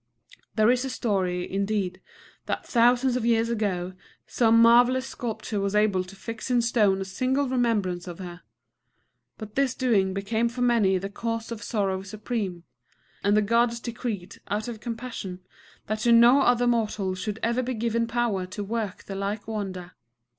There 0.55 0.71
is 0.71 0.83
a 0.83 0.89
story, 0.89 1.47
indeed, 1.47 2.01
that 2.47 2.65
thousands 2.65 3.15
of 3.15 3.23
years 3.23 3.49
ago 3.49 3.93
some 4.25 4.59
marvellous 4.59 5.05
sculptor 5.05 5.59
was 5.59 5.75
able 5.75 6.03
to 6.03 6.15
fix 6.15 6.49
in 6.49 6.63
stone 6.63 7.01
a 7.01 7.05
single 7.05 7.47
remembrance 7.47 8.07
of 8.07 8.17
her. 8.17 8.41
But 9.37 9.53
this 9.53 9.75
doing 9.75 10.15
became 10.15 10.49
for 10.49 10.61
many 10.63 10.97
the 10.97 11.11
cause 11.11 11.51
of 11.51 11.61
sorrow 11.61 12.01
supreme; 12.01 12.63
and 13.23 13.37
the 13.37 13.43
Gods 13.43 13.79
decreed, 13.79 14.37
out 14.47 14.67
of 14.67 14.79
compassion, 14.79 15.41
that 15.85 15.99
to 15.99 16.11
no 16.11 16.41
other 16.41 16.65
mortal 16.65 17.13
should 17.13 17.37
ever 17.43 17.61
be 17.61 17.75
given 17.75 18.07
power 18.07 18.47
to 18.47 18.63
work 18.63 19.03
the 19.03 19.13
like 19.13 19.47
wonder. 19.47 19.91